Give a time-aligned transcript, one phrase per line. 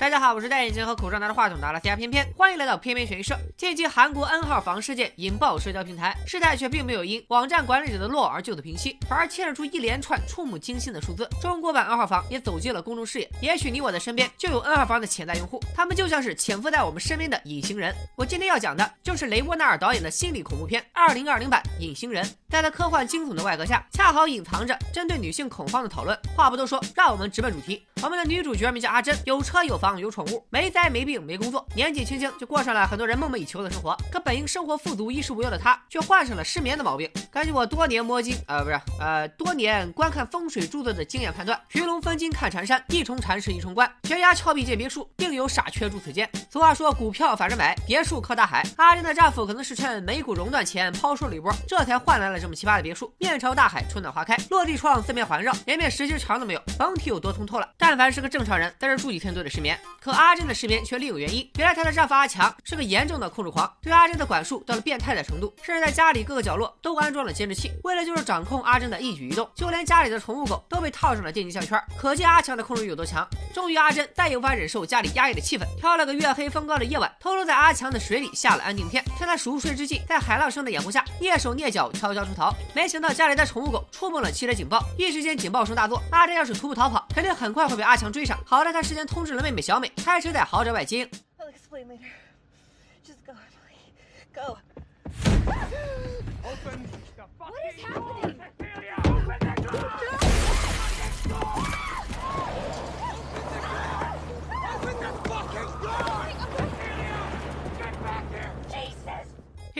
[0.00, 3.38] 大家好，我是戴眼镜和口罩拿着话筒的阿拉斯加偏偏，欢迎来到偏偏悬疑社。
[3.54, 11.28] 近期韩国 N 号房事件引爆社交平台，事态却并没有因网站管理者的落而就此平息，反而牵扯出一连串触目惊心的数字。
[11.38, 17.94] 中国版 N 号房也走进了公众视野，也许你我的身边就有 N 号房的潜在用户，他们就像是潜伏在我们身边的隐形人。
[18.16, 26.18] 我今天要讲的就是雷沃纳尔导演的心理恐怖片《二零二零版隐形人》，在他科幻惊悚的外壳下，恰好隐藏着针对女性恐慌的讨论。
[26.34, 27.84] 话不多说，让我们直奔主题。
[28.02, 33.94] 我们的女主角名叫阿珍，有车有房有宠物，没灾没病没工作，年纪轻轻就过上了很多人梦寐以求的生活。
[34.10, 37.10] 可本应生活富足、衣食无忧的她，却患上了失眠的毛病。
[37.30, 46.28] 根据我多年摸金，呃，不是，呃，多年观看风水著作的经验判断，鱼龙分金看缠山，一重缠是一重关，悬崖峭壁建别墅，定有傻缺住此间。
[46.50, 48.66] 俗话说，股票反着买，别墅靠大海。
[48.76, 57.68] 阿珍的丈夫可能是趁美股熔断前抛售了一波，这才换来了这么奇葩的别墅，面朝大海，春暖花开，落地窗四面环绕，连面石心墙都没有，甭提有多通透了。
[57.76, 58.72] 但但凡是个正常人。
[58.78, 61.50] 在这住几天都得失眠，可阿珍的失眠却另有原因。
[61.56, 71.82] 原来她的丈夫阿强是个严重的控制狂，对阿珍的管束到了变态的程度，甚至在家里各个角落都安装了监视器，为了就是掌控阿珍的一举一动，就连家里的宠物狗都被套上了电击项圈。
[71.98, 73.28] 可见阿强的控制欲有多强。
[73.52, 82.54] 终于，阿珍再也无法忍受家里压抑的气氛，挑了个月黑风高的夜晚，偷偷在阿强的水里下了安定片，趁他熟睡之际，在海浪声的掩护下，蹑手蹑脚悄悄出逃。
[82.72, 88.38] 没想到家里的宠物狗触碰了汽车警报，一时间警报声大作，阿珍要是徒步逃跑，肯定很快会被阿强追上。
[88.44, 91.10] 好在他事先通知了妹妹小美，开车在豪宅外接应。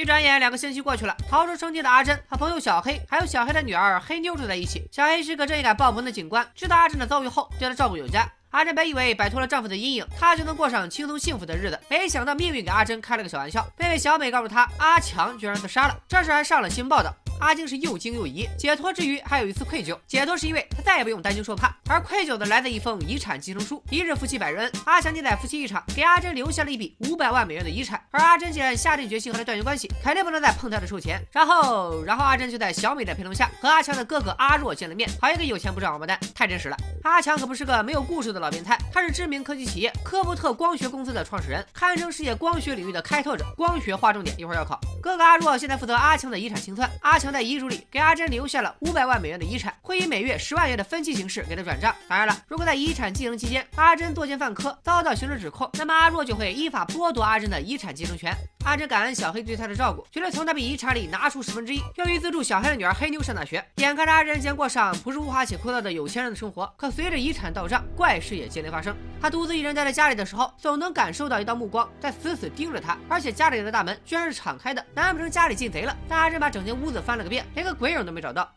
[0.00, 1.14] 一转眼，两个星期过去了。
[1.28, 4.88] 逃出生天的阿珍和朋友小黑，还有小黑的女儿黑妞住在一起。
[4.90, 8.26] 小黑是个正义感爆棚的警官，知道阿珍的遭遇后，对她照顾有加。
[8.48, 11.78] 阿珍本以为摆脱了丈夫的阴影，她就能过上轻松幸福的日子。
[11.90, 15.94] 没想到命运给阿珍开了个小玩笑，妹妹小美告诉她，阿强居然自杀了。
[16.08, 17.14] 这事还上了新闻报道。
[17.40, 19.98] 阿晶是又惊又疑，解脱之余还有一次愧疚。
[20.06, 23.82] 解脱是因为他再也不用担惊受怕，而愧疚的来自一封遗产继承书。
[23.90, 28.00] 一日夫妻百日恩，阿强念在夫妻一场，给阿珍留下了一笔五百万美元的遗产。
[28.10, 31.20] 而阿珍既然下定决心和他断绝关系，肯定不能再碰他的臭钱。
[31.32, 35.08] 然后，然后阿珍就在小美的陪同下和阿强的哥哥阿若见了面。
[35.20, 36.76] 好一个有钱不赚王八蛋，太真实了。
[37.04, 43.46] 阿强可不是个没有故事的老变态，他是知名科技企业科伯特光学公司的创始人，堪称世界光学领域的开拓者。
[43.56, 44.78] 光学划重点，一会儿要考。
[45.02, 46.88] 哥哥阿若现在负责阿强的遗产清算。
[47.00, 51.94] 阿强在遗嘱里给阿珍留下了五百万美元的遗产，会以每月十万元的分期形式给他转账。
[52.08, 58.34] 当然了，如果在遗产继承期间阿珍作奸犯科，遭到刑事指控，那么阿若就会依法剥夺阿珍的遗产继承权。
[58.64, 63.64] 阿珍感恩小黑对她的照顾，决定从那笔遗产里拿出十分之一，用于资助小黑的女儿黑妞上大学。
[63.76, 68.94] 眼看着阿珍将过上不是无华且枯燥的有钱人的生活，可随着遗产到账，怪事也接连发生。
[69.20, 75.96] 他独自一人待在家里的时候，总能感受到一道目光在死死盯着他，而且家里的大门居然是敞开的，难不成家里进贼了？
[76.08, 78.50] 但阿珍把整间屋子翻了个遍，连个鬼影都没找到。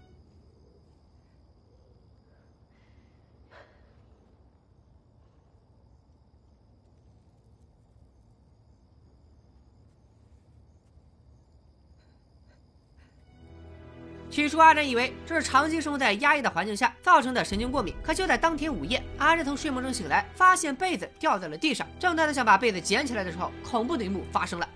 [14.29, 17.93] 起初，阿珍以为这是长期生活在压抑的环境下造成的神经过敏。
[18.01, 21.87] 可就在当天午夜，阿珍从睡梦中醒来，发现被子掉在了地上。
[21.99, 24.67] 正当他想把被子捡起来的时候，恐怖的一幕发生了。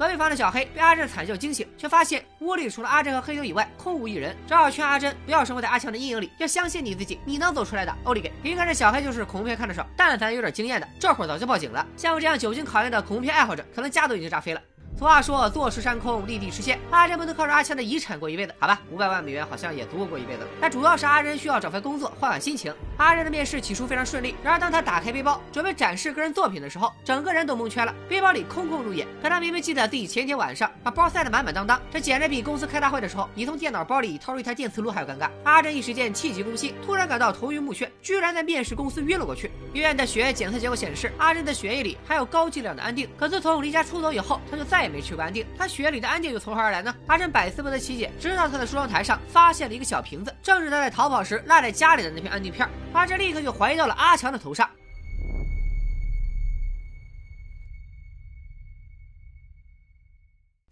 [0.00, 7.94] 隔壁房的小黑被阿珍惨叫惊醒，却发现屋里除了阿珍和黑牛以外空无一人，只好劝阿珍不要生活在阿强的阴影里，要相信你自己，你能走出来的。
[8.04, 11.86] 奥利给，一看这小黑就是恐怖片看的少，但凡有点经验的，这会儿早就报警了。
[11.98, 14.62] 像我这样久经考验的恐怖片爱好者，可能家都已经炸飞了。
[15.00, 16.78] 俗话说，坐吃山空，立地实现。
[16.90, 18.78] 阿珍不能靠着阿强的遗产过一辈子，好吧？
[18.90, 20.48] 五百万美元好像也足够过一辈子了。
[20.60, 22.70] 但主要是阿珍需要找份工作，换换心情。
[22.98, 27.94] 阿珍的面试起初非常顺利，然而当他打开背包准备展示个人作品的时候，整个人都蒙圈了。
[28.10, 35.30] 背包里空空如也，可他明明记得自己前天晚上把包塞得满满当当，这简直比公司开大会的时候你从电脑包里掏出一台电磁炉还要尴尬。
[35.44, 39.50] 阿珍一时间气急攻心，突然感到头晕目眩，居然在面试公司晕了过去。
[39.72, 43.08] 医院的血液检测结果显示，阿珍的血液里含有高剂量的安定。
[43.16, 44.89] 可自从离家出走以后，他就再也。
[44.90, 46.94] 没吃过安定，他血里的安定又从何而来呢？
[47.06, 52.68] 阿珍百思不得其解，直到他的梳妆台上发现了一个小瓶子，正是他在逃跑时落在家里的那片安定片。
[52.92, 54.68] 阿珍立刻就怀疑到了阿强的头上。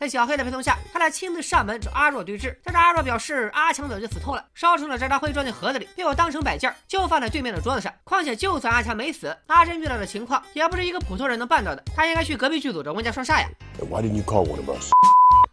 [0.09, 2.57] 小黑的陪同下，他俩亲自上门找阿若对峙。
[2.65, 7.93] 但是阿若表示，阿强早就死透了，烧成了渣渣灰，装进盒子里，被我当成摆件，就放在对面的桌子上。
[8.05, 11.83] 况且，就算阿强没死，阿珍遇到的情况也不是一个普通人能办到的。
[11.95, 13.49] 他应该去隔壁剧组找温家双煞呀。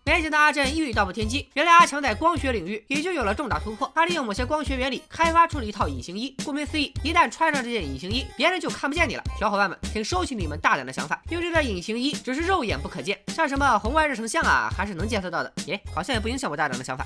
[0.07, 3.91] 没想到阿珍一语道破天机，原来阿强在光学领域已经有了重大突破。
[3.95, 6.35] 他利用某些光学原理开发出了一套隐形衣。
[6.45, 9.23] 顾名思义，一旦穿上这件隐形衣，别人就看不见你了。
[9.39, 15.51] 小伙伴们，请收起你们大胆的想法，因为这个隐形衣只是肉眼不可见，像什么红外热成像啊，还是能检测到的。
[15.65, 17.03] 耶，好像也不影响我大胆的想法。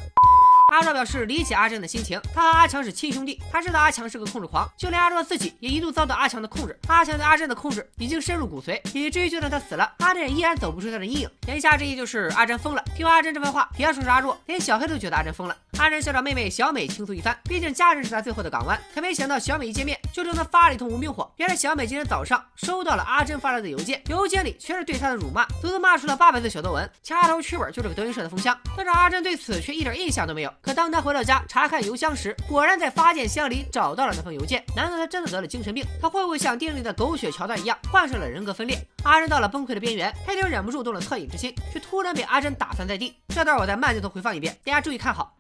[0.70, 6.78] 阿若表示理解阿珍的心情，他和阿强是亲兄弟，他知道阿强是个控制狂，就连阿若自己也一度遭到阿强的控制。
[6.88, 11.30] 阿强对阿珍的控制已经深入骨髓，以至于就算他死了，阿珍也依然走不出他的阴影。
[11.48, 12.84] 言下之意就是阿珍疯了。
[12.96, 15.56] 听完阿珍这番话，别说是阿若，连小黑都觉得阿珍疯了。
[15.80, 18.78] 阿珍想找妹妹小美倾诉一番，毕竟家人是他最后的港湾。
[18.94, 21.32] 可没想到小美一见面就冲他发了一通无名火。
[21.38, 28.60] 原来小美今天早上收到了阿珍发来的邮件，邮件里全是对他的辱骂，足足骂出了八百字小作文，掐头去尾就是个德云社的封箱。
[28.76, 30.54] 但是阿珍对此却一点印象都没有。
[30.62, 34.62] 可当他回到家，查看邮箱时，果然在发件箱里找到了那封邮件。
[34.76, 35.86] 难道他真的得了精神病？
[36.02, 38.78] 他会不会像电影里的狗血桥段一样，患上了人格分裂？
[39.06, 43.16] 阿珍到了崩溃的边缘，他已经忍不住动了恻隐之心，却突然被阿珍打翻在地。
[43.30, 45.39] 这段我再慢镜头回放一遍，大家注意看好。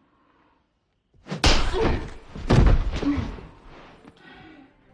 [1.71, 2.18] Thank you.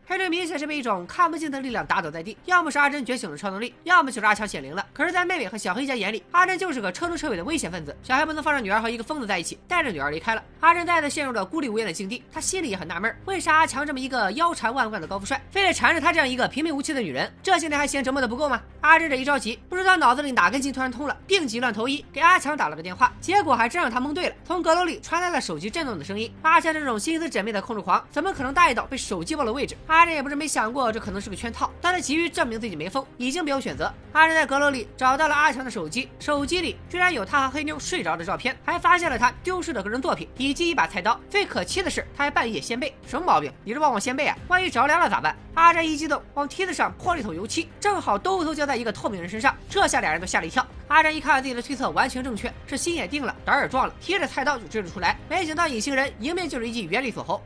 [0.08, 4.86] 黑队明显是被一种看不见的力量打倒在地，要么是阿珍觉醒了超能力，要么就是阿强显灵了。
[4.94, 7.98] 可是，在妹妹和小黑家眼里，阿珍就是个彻头彻尾的危险分子。
[8.04, 10.44] 小黑不能放着女儿和一个疯子在一起，带着女儿离开了。
[10.60, 17.32] 阿珍再次陷入了孤立无援的境地，他心里也很纳闷，为啥阿强这么一个腰缠万贯的高富帅，非得缠着他这样一个平平无奇的女人？
[17.42, 18.62] 这些年还嫌折磨的不够吗？
[18.82, 24.36] 阿珍这一着急，不知道脑子里哪根筋突然通了，病急乱投医，给阿强打了个电话，结果还真让他蒙对了。
[24.46, 26.32] 从阁楼里传来了手机震动的声音。
[26.44, 29.76] 阿强这种心思缜密的控制狂，怎么可能大意到被手机暴露位置？
[29.96, 30.92] 阿珍也不是没想过。
[30.92, 33.92] 这可能是个圈套，但他急于证明自己没疯，已经没有选择。
[34.12, 41.18] 阿仁在阁楼里找到了阿强的手机，手机里居然有他和黑妞睡着的照片，还发现了他丢失的个人作品以及一把菜刀。
[41.30, 43.50] 最可气的是，他还半夜掀被，什么毛病？
[43.64, 44.38] 你是旺旺掀被啊？
[44.50, 45.34] 万一着凉了咋办？
[45.54, 50.66] 阿珍一激动，往梯子上泼了一桶油漆，正好兜头浇在一个透明人身上，这下俩人都吓了一跳。
[50.90, 55.18] 阿珍一看自己的推测完全正确，是心也定了，胆也壮了，提着菜刀就追了出来。
[55.30, 57.42] 没想到隐形人迎面就是一记原力锁喉。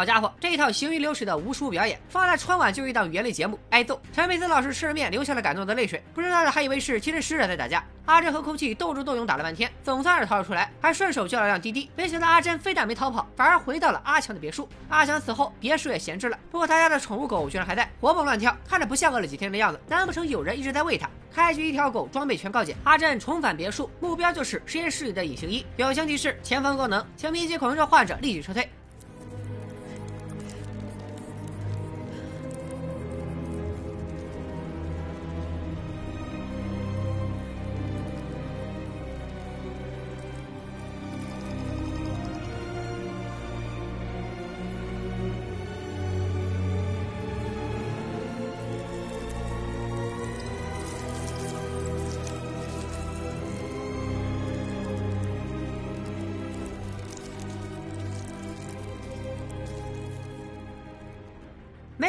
[0.00, 4.00] 好家伙，这一套行云流水的无实物表演，放在春晚就是一档语言类节目，挨揍。
[4.14, 6.02] 陈佩斯老师吃着面，流下了感动的泪水。
[6.14, 7.84] 不知道的还以为是精神使者在打架。
[8.06, 11.90] 阿珍和空气斗智斗勇打了半天，总算是逃了出来，还顺手叫了辆滴滴。
[11.94, 14.66] 没想到阿珍非但没逃跑，反而回到了阿强的别墅。
[14.88, 19.78] 阿强死后，别墅也闲置了，不过他家的宠物狗居然还在，活蹦乱跳，看着不像饿了几天的样子。
[19.86, 21.06] 难不成有人一直在喂它？
[21.30, 25.62] 开局一条狗装备全告解，阿珍重返别墅，目标就是实验室里的隐形衣。
[25.76, 28.66] 表情提示：前方高能，请密集恐惧症患者立即撤退。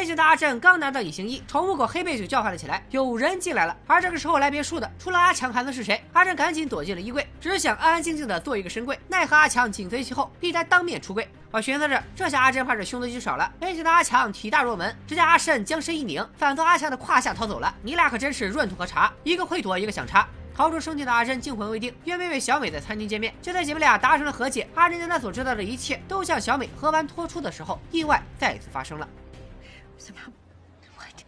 [0.02, 3.76] 没想到阿珍刚拿到隐形衣，宠物狗黑背就叫唤了起来，有人进来了。
[3.86, 6.04] 而这个时候来别墅的，除了阿强还能是谁？
[6.12, 8.98] 阿珍赶紧躲进了衣柜，只想安安静静的做一个深柜。
[9.06, 11.28] 奈何阿强紧随其后，逼他当面出柜。
[11.52, 13.48] 我寻思着，这下阿珍怕是凶多吉少了。
[13.60, 17.72] 没想到阿强体大若门，只见阿慎将身一拧，反从阿强的胯下逃走了。
[17.80, 20.26] 你俩可真是闰土和茶，一个会躲，一个想插。
[20.52, 23.32] 逃出生天的阿珍惊魂未定，约妹妹小美在餐厅见面。
[23.40, 29.06] 就在姐妹俩达成了和解，阿珍将她所知道的一切都向小美和盘托出的时候，意外再次发生了。
[30.02, 30.32] So now
[30.96, 31.24] What?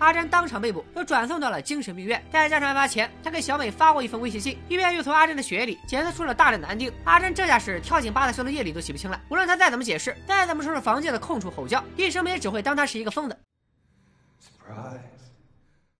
[0.00, 2.22] 阿珍当场被捕，又转送到了精神病院。
[2.30, 6.92] 在家案发前，他给小美发过一封威胁信，医院又从阿珍的血液里检测出了大量的安定。
[7.04, 9.18] 阿珍这下是跳进八大修的夜里都洗不清了。
[9.30, 13.43] 无论他再怎么解释，再怎么说是房间的空处吼叫，医生们也只会当他是一个疯子。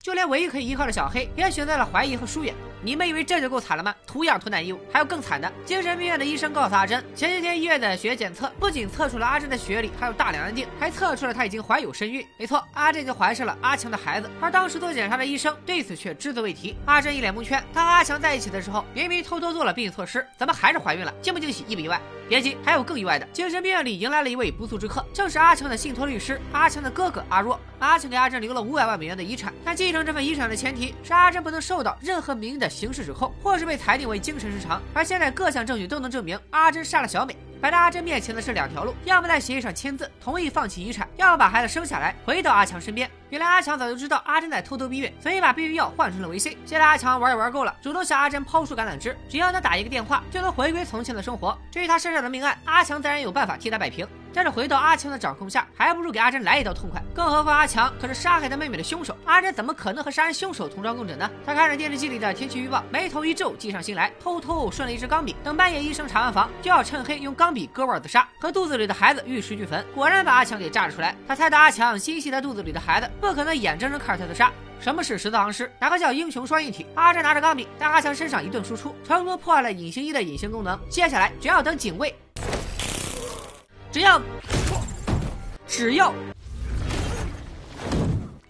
[0.00, 2.54] 就连唯一可以依靠的小黑，也选择了怀疑和疏远。
[2.84, 3.94] 你们以为这就够惨了吗？
[4.06, 5.50] 图养脱难义务，还有更惨的。
[5.64, 12.22] 精神病院的医生告诉阿珍，前些天医院的血液检测不仅测出了阿珍的血里还有大量氨定，还测出了她已经怀有身孕。
[12.38, 14.28] 没错，阿珍已经怀上了阿强的孩子。
[14.38, 16.76] 而当时做检查的医生对此却只字未提。
[16.84, 21.14] 阿珍一脸蒙圈，她和阿强在一起的时候，明明偷偷做了避孕措施，怎么还是怀孕了？
[21.22, 21.98] 惊不惊喜，意不意外？
[22.28, 23.26] 别急，还有更意外的。
[23.32, 27.58] 精神病院里迎来了一位不速之客，正是阿强的信托律师，阿强的哥哥阿若。
[27.78, 34.82] 阿强给阿珍留了五百万美元的遗产，但继承这份遗产的前提是阿珍不能受到任何名义的刑事指控，或是被裁定为精神失常。
[34.92, 37.36] 而现在各项证据都能证明阿珍杀了小美。
[37.60, 43.10] 摆在阿珍面前的是两条路：要么在协议上签字，同意放弃遗产；要么把孩子生下来，回到阿强身边。
[43.30, 46.58] 原来阿强早就知道阿珍在偷偷避孕，所以把避孕药换成了维 C。
[46.66, 51.56] 现在阿强玩也玩够了，主动向阿珍抛出橄榄枝，只要他打一个电话，就能回归从前的生活。
[51.70, 54.06] 至于他身上的命案，阿强自然有办法替他摆平。
[54.34, 57.00] 但是回到阿强的掌控下，还不如给阿珍来一刀痛快。
[57.14, 61.30] 更何况阿强可是杀害他妹妹的凶手，阿珍怎么可能和杀人凶手同床共枕呢？
[61.46, 65.36] 他看着电视机里的天气预报，眉头一皱，计上心来，偷偷顺了一支钢笔。
[65.44, 69.84] 等半夜医生查完房，就要趁黑用钢笔割腕自杀，和肚子里的孩子玉石俱焚。
[69.94, 71.14] 果然把阿强给炸了出来。
[71.28, 74.50] 他猜到阿强心系他肚子里的孩子，不可能眼睁睁看着他自杀。
[74.80, 75.70] 什么是十字行尸？
[75.80, 76.84] 哪个叫英雄双印体？
[76.96, 80.78] 阿珍拿着钢笔在阿强身上一顿输出，成功破坏了隐形衣的隐形功能。
[80.90, 82.14] 接下来只要等警卫。
[83.94, 84.20] 只要，
[85.68, 86.12] 只要，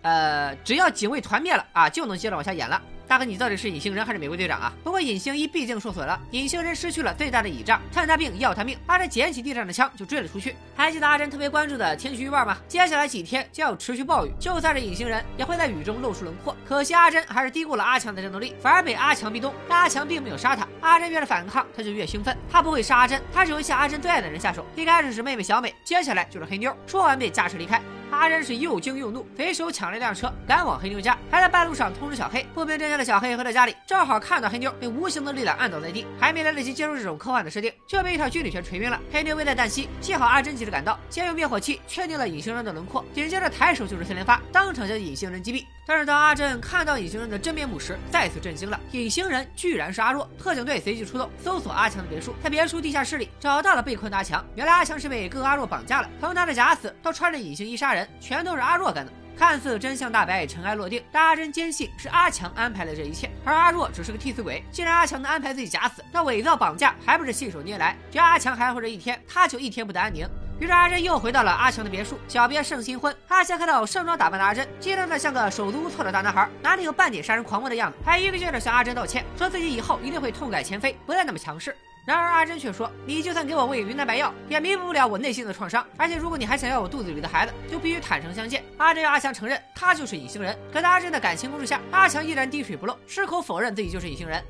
[0.00, 2.80] 呃，只要警卫团灭了啊，就能接着往下演了。
[3.06, 4.72] 大哥，你到底是隐形人还是美国队长啊？
[4.82, 8.78] 不过隐形衣毕竟受损了，隐形人失去了最大的倚仗，趁他病要他命。
[8.86, 10.56] 阿珍捡起地上的枪就追了出去。
[10.74, 12.56] 还记得阿珍特别关注的天气预报吗？
[12.66, 16.56] 接下来几天将要持续暴雨，就算是隐形人也会在雨中露出轮廓。
[16.66, 19.54] 可惜阿珍还是低估了阿强的战斗力，反而被阿强逼动。
[19.68, 22.36] 但阿强并没有杀他，阿珍越是反抗，他就越兴奋。
[22.50, 24.64] 他不会杀阿珍，他只会向阿珍最爱的人下手。
[24.74, 26.74] 一开始是妹妹小美，接下来就是黑妞。
[26.86, 27.80] 说完便驾车离开。
[28.14, 32.46] 阿珍是又惊又怒，随手抢了一辆车，赶往黑妞家，还在半路上通知小黑。
[32.54, 39.00] 不明真相的小黑回到家里，正好看到黑妞被无形的力量按倒在地，还没来得及接受这种科幻的设定，就被一套军礼拳锤晕了。
[39.12, 45.64] 黑妞危在旦夕，幸好阿珍及时赶到，先用灭火器确定了隐形人的轮廓，紧接着抬手就是三连发，当场将隐形人击毙。
[45.86, 50.28] 但是当阿珍看到隐形人的真面目时，再次震惊了，隐形人居然是阿若。
[50.38, 54.44] 特警队随即出动，搜索阿强的别墅，在别墅地下室里找到了被困的阿强。
[54.54, 58.90] 原来阿强是被哥阿若绑架了，从他的假死到穿着隐形衣杀人，全都是阿若。
[58.92, 64.64] 干的，看似真相大白，尘埃落定，但阿珍坚信是阿强安排了这一切，而阿若只是个替死鬼。
[64.70, 67.96] 既然阿强能安排自己假死，那伪造绑架还不是信手拈来？
[68.10, 70.26] 只要阿强还活着一天，他就一天不得安宁。
[70.64, 73.14] 于是阿珍又回到了阿强的别墅，小别胜新婚。
[73.28, 77.98] 阿强看到盛装打扮的阿珍，激动的像个手足无措的大男孩，哪里有半点杀人狂魔的样子？
[78.02, 81.76] 还一个劲的向阿珍道歉，说自己以后一定会痛改前非，不再那么强势。
[82.06, 85.86] 然而阿珍却说：“你就算给我喂云南白药，也弥补不了我内心的创伤。
[85.98, 94.42] 而且如果你还想要我肚子里的孩子，就必须坦诚相见。”阿珍要阿强承认他就是隐形人，可在阿珍的感情攻势下，阿强依然滴水不漏，矢口否认自己就是隐形人。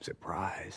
[0.00, 0.74] Surprise！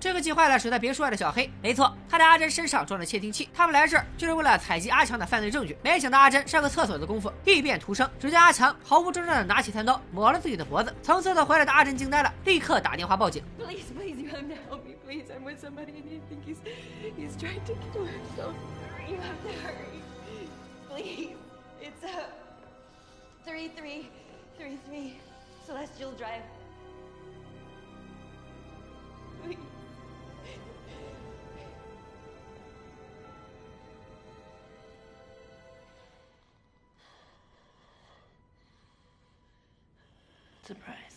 [0.00, 3.48] 这个计划了，使得别墅外的小黑，没错，他在阿珍身上装了窃听器。
[3.54, 5.76] 他们来这儿就是为了采集阿强的犯罪证据。
[5.82, 10.94] 没想到阿珍上个厕所的功夫异变突生，只见阿强毫无征兆的拿起餐刀抹了自己的脖子。
[11.02, 13.42] 从厕所回来的阿珍惊呆了，立刻打电话报警。
[15.14, 16.60] please, I'm with somebody and I think he's
[17.16, 18.54] he's trying to kill himself.
[19.08, 20.02] You have to hurry.
[20.88, 21.36] Please.
[21.80, 22.26] It's a
[23.46, 24.10] three three
[24.58, 25.16] three three
[25.66, 26.42] Celestial Drive.
[40.66, 41.13] Surprise.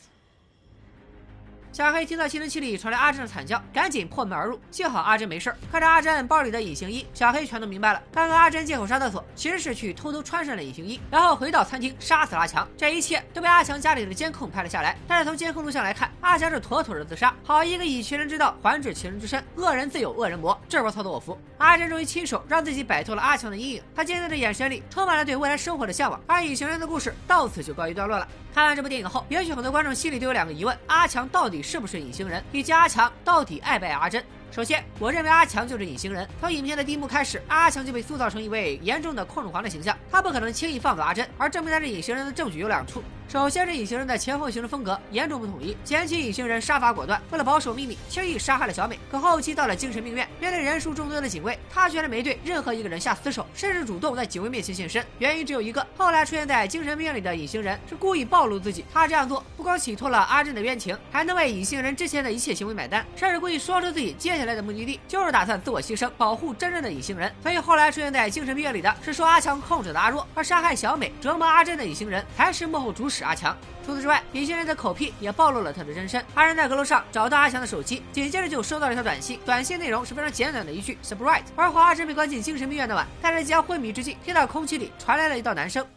[1.77, 4.59] 小黑听到吸尘器里传来阿珍的惨叫，赶紧破门而入。
[4.71, 5.53] 幸好阿珍没事。
[5.71, 8.01] 看着阿珍包里的隐形衣，小黑全都明白了。
[8.11, 12.67] 刚刚阿珍借口上厕所，其实是去偷偷穿上了隐形衣，然后回到餐厅杀死阿强。
[12.75, 14.97] 这一切都被阿强家里的监控拍了下来。
[15.07, 17.31] 但是从监控录像来看，阿强是妥妥的自杀。
[17.43, 20.59] 好一个以其人之道还治其人之身，恶人自有恶人磨。
[20.67, 21.39] 这波操作我服。
[21.59, 26.19] 阿珍终于亲手让自己摆脱了阿强的阴影，他坚定的眼神里充满了对未来生活的向往。
[26.25, 28.27] 而隐形人的故事到此就告一段落了。
[28.57, 32.43] 看完这部电影后，也许很多观众心里都有两个疑问：阿强到底是不是隐形人？
[32.51, 34.25] 以及阿强到底爱不爱阿珍？
[34.49, 36.27] 首先，我认为阿强就是隐形人。
[36.41, 41.29] 从影片的第一幕开始，阿强就被塑造成一位严重的控制狂的形象，他不可能轻易放走阿珍。
[41.37, 43.03] 而证明他是隐形人的证据有两处。
[43.29, 45.77] 首先是隐形人的前后行事风格严重不统一。
[45.85, 48.97] 前期隐形人杀伐果断，为了保守秘密，轻易杀害了小美。
[49.11, 55.05] 可后期到了精神病院，面对人数众多的警卫，他居然没对任何一个人下死手，甚至主动在警卫面前现身。
[55.19, 58.85] 原因只有一个：后来出现在精神病院里的隐形人是故意暴露自己。
[58.93, 67.33] 他这样做不光洗脱了阿珍的冤情，还能为隐形人之前的一切行为买单，甚至故意说出自己接下来的目的地就是打算自我牺牲，保护真正的隐形人。
[67.41, 73.57] 所以后来出现在精神病院里的是受阿强控制的阿若，而杀害小美、折磨阿珍的隐形人才是幕后主使阿强。
[73.87, 76.21] 除此之外，隐形人的口癖也暴露了他的真身。
[76.35, 79.39] 二人在阁楼上找到阿强的手机，紧接着就收到了一条短信。
[79.45, 81.45] 短信内容是非常简短的一句 “surprise”。
[81.55, 85.87] 而华阿珍被关进精神病院那晚，在人即将昏迷之际，听到空气里传来了一道男声。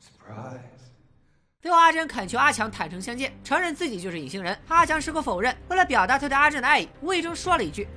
[0.00, 0.60] surprise
[1.60, 4.56] 最后，阿珍恳求阿强坦诚相见，承认自己就是隐形人。
[4.68, 5.52] 阿强矢口否认。
[5.66, 7.88] 为了表达他对阿珍的爱意，无意中说了一句。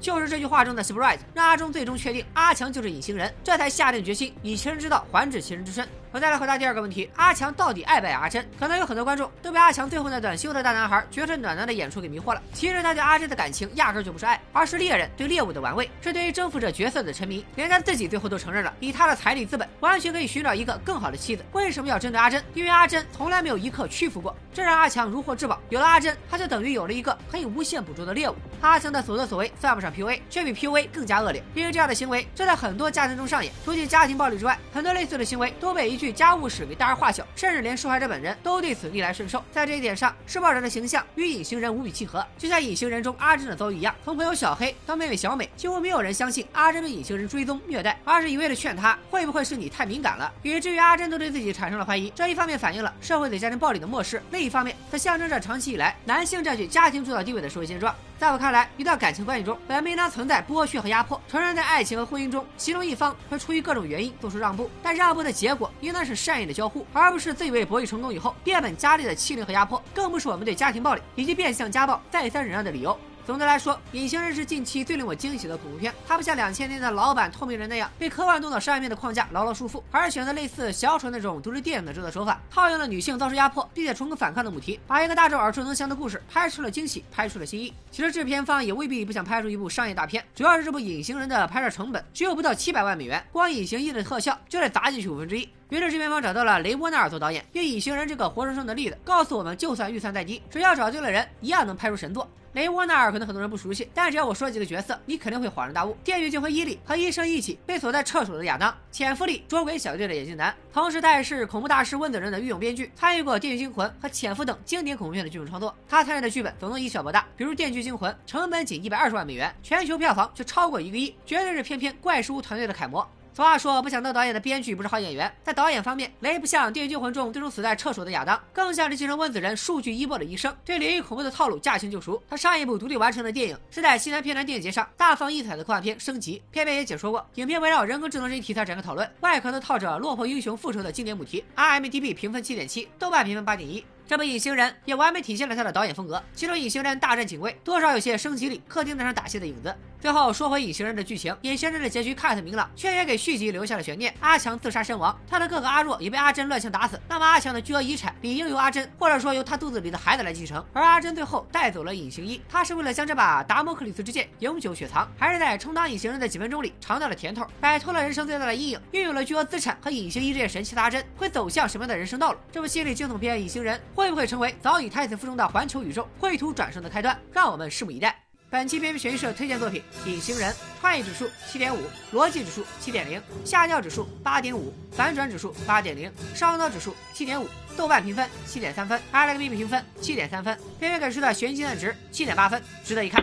[0.00, 5.86] 就是这句话中的 surprise，让阿忠最终确定阿强就是隐形人，这才下定决心以其人之道还治其人之身。
[6.10, 8.48] 我再来回答第二个问题：阿强到底爱不爱阿珍？
[8.58, 12.42] 可能有很多观众都被阿强最后那段羞涩大男孩、绝尘暖男的演出给迷惑了。
[12.54, 17.44] 其实他对阿珍的感情压根就不是爱，而是猎人对猎物的玩味，是对于征服者角色的沉迷。
[17.56, 21.44] 连他自己最后都承认了，以他的财力资本，完全可以寻找一个更好的妻子。
[21.52, 22.42] 为什么要针对阿珍？
[22.54, 25.60] 因为阿珍从来没有一刻屈服过，这让阿强如获至宝。
[25.68, 28.34] 有了阿珍，他就等于有了一个可以无限捕捉的猎物。
[28.62, 31.42] 阿强的所作所为算不上 PUA，却比 PUA 更加恶劣。
[31.54, 33.52] 因为这样的行为正在很多家庭中上演。
[33.62, 36.78] 除去家庭暴力之外，很多类似的行为都被一句家务事给。
[36.78, 39.42] 大而化小，甚至连受害者本人都对此逆来顺受。
[39.50, 43.92] 在这一点上，施暴者的形象与隐形人无比契合，就像隐形人中阿珍的遭遇一样。
[44.04, 52.12] 从朋友小黑到妹妹小美，几乎没有人相信阿珍被隐形人追踪虐待，而是一味的劝他会不会是你太敏感了，以至于阿珍都对自己产生了怀疑。
[52.14, 57.92] 这一方面反映了社会对家庭暴力的漠视，另一方面则象征着长期以来男性占据家庭主导地位的社会现状。
[58.20, 61.20] 在我看看来，一段感情关系中本应当存在剥削和压迫。
[61.28, 72.98] 承认在爱情和婚姻中，其中一方会出于各种原因做出让步，但让步的结果应当是善意的交互，而不是自以为博弈成功以后变本加厉的欺凌和压迫，更不是我们对家庭暴力以及变相家暴再三忍让的理由。
[73.28, 75.92] 总的来说，《隐形人》是近期最令我惊喜的恐怖片。
[76.06, 87.70] 它不像两千年的老版《透明人》那样被科幻动作商业片的框架牢牢束缚，而是选择类似小丑那种独立电影的制作手法，套用了女性遭受压迫并且重更反抗的母题，把一个大众耳熟能详的故事拍出了惊喜，拍出了新意。
[87.90, 95.46] 其实制片方也未必不想拍出一部商业大片，主要是这部《隐形人》的拍摄成本只有不到七百万美元，光隐形衣的特效就得砸进去五分之一。
[95.68, 102.26] 于是制片方找到了雷波纳尔做导演，用隐形人这个活生生的例子告诉我们，就算预算再低，只要找对了人，一样能拍出神作。
[102.58, 105.96] 雷沃纳尔可能很多人不熟悉，但只要我说几个角色，你肯定会恍然大悟。
[106.02, 115.72] 电锯惊魂伊利和医生一起被锁在厕所的亚当，潜伏里捉鬼小队的眼镜男，同时他也是恐怖大师温子仁的御用编剧，参与过《电锯惊魂》和《潜伏》等经典恐怖片的剧本创作。
[115.88, 123.08] 他参与的剧本总能以小博大，比如《电锯惊魂》，成本仅一百二十万美元，全球票房却超过一个亿，绝对是偏偏怪书团队的楷模。
[123.38, 125.32] 俗话说，不想当导演的编剧不是好演员。
[125.44, 132.20] 在导演方面，雷不像《电锯惊魂》中最终死在厕所的亚当，更像是继承温子仁数据一波的医生，对灵异恐怖的套路驾轻就熟。
[132.28, 136.42] 他上一部独立完成的电影是在西南偏南电影节上大放异彩的科幻片《升级》。
[136.52, 141.44] 片片也解说过，影片围绕人工智能这一题材展开讨论，外壳都套着落魄英雄复仇的经典母题。
[141.54, 143.86] IMDB 评分七点七，豆瓣评分八点一。
[144.08, 149.72] 这部《隐形人》也完美体现了他的导演风格，其中《隐形人大战警卫》多少有些升级里客厅那场打戏的影子。
[150.00, 154.14] 最后说回《隐形人》的剧情，《隐形人》的结局看似明朗，却也给续集留下了悬念。
[154.20, 157.00] 阿强自杀身亡，他的哥哥阿若也被阿珍乱枪打死。
[157.08, 160.64] 那么阿强的巨额遗产理应由阿珍，或者说由他肚子里的孩子来继承。
[160.72, 172.38] 而阿珍最后带走了隐形衣，他是为了将这把达摩克里斯之剑永久雪藏，还是在充当隐形人的几分钟里尝到了甜头，摆脱了人生最大的阴影，拥有了巨额资产和隐形衣这件神奇的阿珍，会走向什么样的人生道路？
[172.50, 174.78] 这部心理惊悚片《隐形人》会不会成为早？
[174.78, 178.27] 已胎死腹中的环球宇宙绘图转生的开端，让我们拭目以待。
[178.50, 181.80] 本期片片悬疑社推荐作品《隐形人》，创意指数七点五，
[182.14, 193.22] 逻辑指数七点零，下降指数八点五，反转指数八点零，烧脑指数七点五，豆瓣评分七点三分，IMDB 评分七点三分，编剧给出的悬疑金蛋值七点八分，值得一看。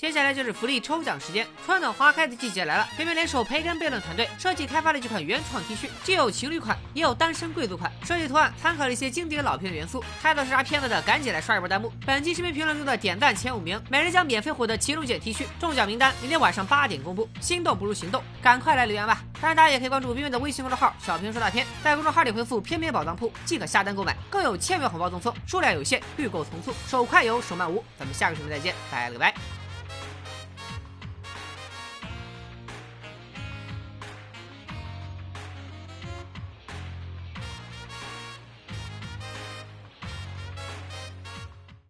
[0.00, 2.88] 接下来就是福利抽奖时间，春暖花开的季节来了。
[2.96, 7.92] 偏偏联手培根悖论团队设计开发了几款原创 T 恤，既有情侣款，也有单身贵族款。
[8.02, 10.02] 设计图案参考了一些经典老片的元素。
[10.22, 11.92] 猜到是啥片子的，赶紧来刷一波弹幕。
[12.06, 15.44] 本期视频评论中的点赞前五名，每人将免费获得奇龙姐 T 恤。
[15.60, 17.28] 中奖名单明天晚上八点公布。
[17.38, 19.22] 心动不如行动，赶快来留言吧！
[19.34, 27.84] 当然，大家也可以关注偏偏的微信公众号“小平说大片”，在公众号里回复“偏偏宝藏铺”即可下单购买，更有千元红包赠送，数量有限，预购从速，手快有，手慢无。
[27.98, 29.59] 咱们下个视频再见，拜了个拜。